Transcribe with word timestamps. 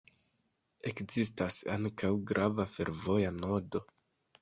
Ekzistas 0.91 1.59
ankaŭ 1.75 2.13
grava 2.33 2.69
fervoja 2.75 3.39
nodo. 3.41 3.89